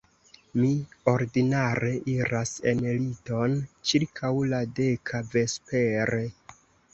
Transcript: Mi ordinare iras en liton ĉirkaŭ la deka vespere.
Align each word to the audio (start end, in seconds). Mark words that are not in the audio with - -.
Mi 0.59 0.69
ordinare 1.11 1.91
iras 2.13 2.53
en 2.71 2.81
liton 2.87 3.53
ĉirkaŭ 3.91 4.33
la 4.55 4.63
deka 4.81 5.23
vespere. 5.37 6.25